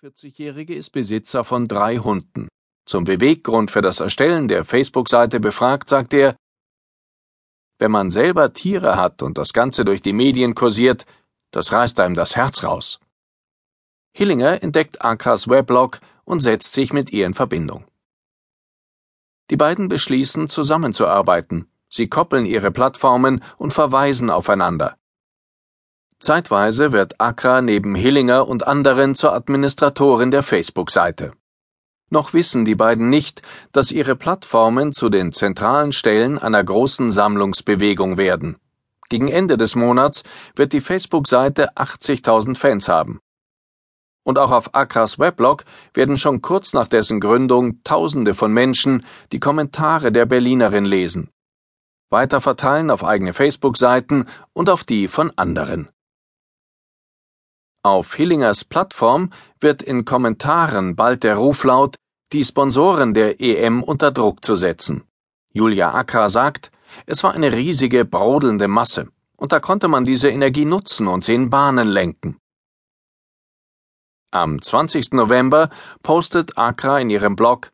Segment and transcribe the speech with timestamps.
[0.00, 2.48] 43-Jährige ist Besitzer von drei Hunden.
[2.86, 6.34] Zum Beweggrund für das Erstellen der Facebook-Seite befragt, sagt er,
[7.78, 11.04] wenn man selber Tiere hat und das Ganze durch die Medien kursiert,
[11.50, 13.00] das reißt einem das Herz raus.
[14.16, 17.84] Hillinger entdeckt Akras Weblog und setzt sich mit ihr in Verbindung.
[19.50, 21.68] Die beiden beschließen, zusammenzuarbeiten.
[21.90, 24.96] Sie koppeln ihre Plattformen und verweisen aufeinander.
[26.22, 31.32] Zeitweise wird Akra neben Hillinger und anderen zur Administratorin der Facebook-Seite.
[32.10, 38.18] Noch wissen die beiden nicht, dass ihre Plattformen zu den zentralen Stellen einer großen Sammlungsbewegung
[38.18, 38.56] werden.
[39.08, 40.22] Gegen Ende des Monats
[40.54, 43.18] wird die Facebook-Seite 80.000 Fans haben.
[44.22, 49.40] Und auch auf Akras Weblog werden schon kurz nach dessen Gründung Tausende von Menschen die
[49.40, 51.30] Kommentare der Berlinerin lesen.
[52.10, 55.88] Weiter verteilen auf eigene Facebook-Seiten und auf die von anderen.
[57.84, 61.96] Auf Hillingers Plattform wird in Kommentaren bald der Ruf laut,
[62.32, 65.02] die Sponsoren der EM unter Druck zu setzen.
[65.52, 66.70] Julia Acker sagt,
[67.06, 71.34] es war eine riesige, brodelnde Masse, und da konnte man diese Energie nutzen und sie
[71.34, 72.38] in Bahnen lenken.
[74.30, 75.12] Am 20.
[75.14, 75.68] November
[76.04, 77.72] postet Akra in ihrem Blog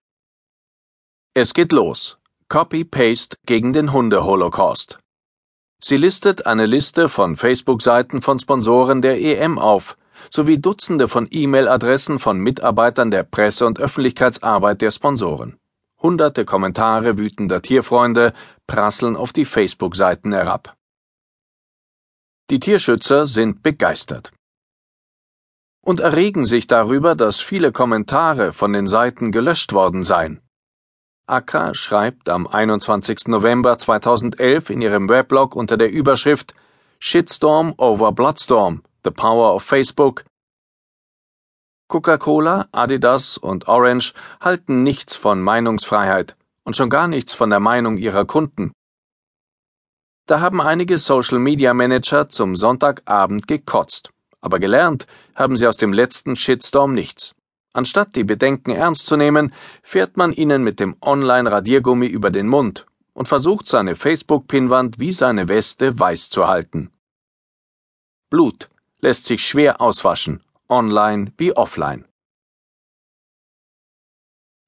[1.35, 2.19] Es geht los.
[2.49, 4.99] Copy-Paste gegen den Hunde-Holocaust.
[5.81, 9.97] Sie listet eine Liste von Facebook-Seiten von Sponsoren der EM auf,
[10.29, 15.59] sowie Dutzende von E-Mail-Adressen von Mitarbeitern der Presse- und Öffentlichkeitsarbeit der Sponsoren.
[16.03, 18.33] Hunderte Kommentare wütender Tierfreunde
[18.67, 20.77] prasseln auf die Facebook-Seiten herab.
[22.51, 24.33] Die Tierschützer sind begeistert
[25.81, 30.41] und erregen sich darüber, dass viele Kommentare von den Seiten gelöscht worden seien.
[31.29, 33.27] Akka schreibt am 21.
[33.27, 36.55] November 2011 in ihrem Weblog unter der Überschrift
[37.01, 40.25] Shitstorm over Bloodstorm, The Power of Facebook.
[41.89, 47.99] Coca-Cola, Adidas und Orange halten nichts von Meinungsfreiheit und schon gar nichts von der Meinung
[47.99, 48.73] ihrer Kunden.
[50.25, 55.93] Da haben einige Social Media Manager zum Sonntagabend gekotzt, aber gelernt haben sie aus dem
[55.93, 57.35] letzten Shitstorm nichts.
[57.73, 59.53] Anstatt die Bedenken ernst zu nehmen,
[59.83, 65.49] fährt man ihnen mit dem Online-Radiergummi über den Mund und versucht seine Facebook-Pinnwand wie seine
[65.49, 66.91] Weste weiß zu halten.
[68.31, 68.71] Blut
[69.01, 72.05] lässt sich schwer auswaschen, online wie offline.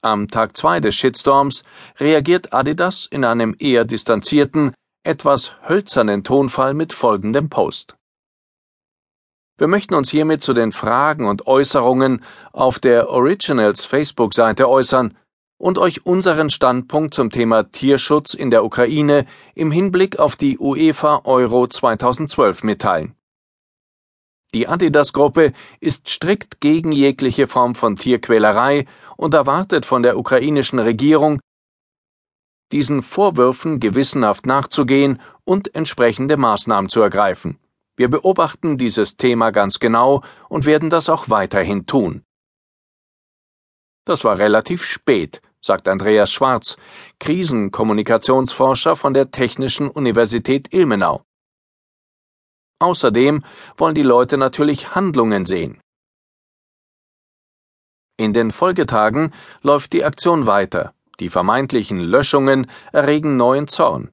[0.03, 1.63] Am Tag 2 des Shitstorms
[1.99, 4.73] reagiert Adidas in einem eher distanzierten,
[5.03, 7.97] etwas hölzernen Tonfall mit folgendem Post.
[9.61, 15.19] Wir möchten uns hiermit zu den Fragen und Äußerungen auf der Originals Facebook-Seite äußern
[15.59, 21.21] und euch unseren Standpunkt zum Thema Tierschutz in der Ukraine im Hinblick auf die UEFA
[21.25, 23.17] Euro 2012 mitteilen.
[24.55, 28.87] Die Adidas-Gruppe ist strikt gegen jegliche Form von Tierquälerei
[29.19, 31.39] und erwartet von der ukrainischen Regierung,
[32.73, 37.59] diesen Vorwürfen gewissenhaft nachzugehen und entsprechende Maßnahmen zu ergreifen.
[38.01, 42.25] Wir beobachten dieses Thema ganz genau und werden das auch weiterhin tun.
[44.07, 46.79] Das war relativ spät, sagt Andreas Schwarz,
[47.19, 51.27] Krisenkommunikationsforscher von der Technischen Universität Ilmenau.
[52.79, 53.45] Außerdem
[53.77, 55.79] wollen die Leute natürlich Handlungen sehen.
[58.17, 60.95] In den Folgetagen läuft die Aktion weiter.
[61.21, 64.11] Die vermeintlichen Löschungen erregen neuen Zorn.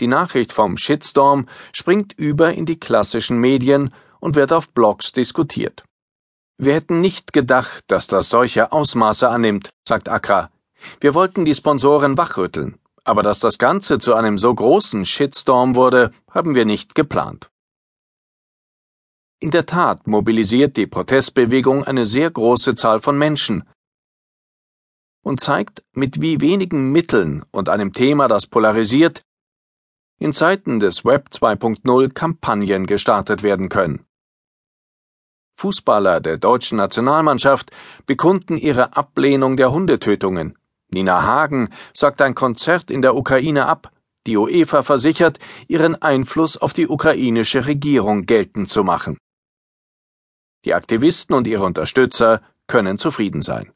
[0.00, 5.84] Die Nachricht vom Shitstorm springt über in die klassischen Medien und wird auf Blogs diskutiert.
[6.58, 10.50] Wir hätten nicht gedacht, dass das solche Ausmaße annimmt, sagt Akra.
[11.00, 16.12] Wir wollten die Sponsoren wachrütteln, aber dass das Ganze zu einem so großen Shitstorm wurde,
[16.30, 17.50] haben wir nicht geplant.
[19.40, 23.64] In der Tat mobilisiert die Protestbewegung eine sehr große Zahl von Menschen
[25.22, 29.22] und zeigt, mit wie wenigen Mitteln und einem Thema, das polarisiert,
[30.18, 34.06] in Zeiten des Web 2.0 Kampagnen gestartet werden können.
[35.56, 37.70] Fußballer der deutschen Nationalmannschaft
[38.06, 40.58] bekunden ihre Ablehnung der Hundetötungen.
[40.92, 43.92] Nina Hagen sagt ein Konzert in der Ukraine ab.
[44.26, 45.38] Die UEFA versichert,
[45.68, 49.18] ihren Einfluss auf die ukrainische Regierung geltend zu machen.
[50.64, 53.72] Die Aktivisten und ihre Unterstützer können zufrieden sein.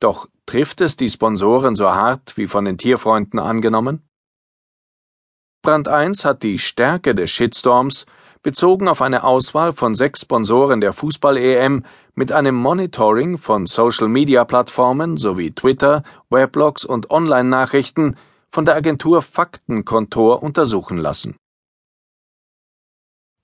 [0.00, 4.08] Doch trifft es die Sponsoren so hart wie von den Tierfreunden angenommen?
[5.64, 8.04] Brand 1 hat die Stärke des Shitstorms
[8.42, 15.52] bezogen auf eine Auswahl von sechs Sponsoren der Fußball-EM mit einem Monitoring von Social-Media-Plattformen sowie
[15.52, 18.18] Twitter, Weblogs und Online-Nachrichten
[18.52, 21.34] von der Agentur Faktenkontor untersuchen lassen.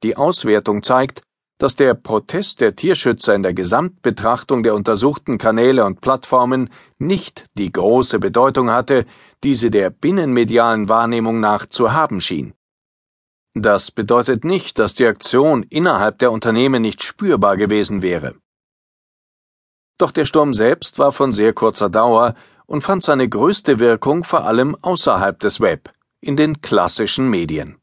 [0.02, 1.22] Die Auswertung zeigt,
[1.60, 7.70] dass der Protest der Tierschützer in der Gesamtbetrachtung der untersuchten Kanäle und Plattformen nicht die
[7.70, 9.04] große Bedeutung hatte,
[9.44, 12.54] die sie der binnenmedialen Wahrnehmung nach zu haben schien.
[13.52, 18.36] Das bedeutet nicht, dass die Aktion innerhalb der Unternehmen nicht spürbar gewesen wäre.
[19.98, 24.46] Doch der Sturm selbst war von sehr kurzer Dauer und fand seine größte Wirkung vor
[24.46, 25.92] allem außerhalb des Web,
[26.22, 27.79] in den klassischen Medien.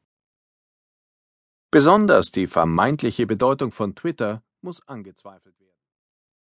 [1.69, 5.66] Besonders die vermeintliche Bedeutung von Twitter muss angezweifelt werden.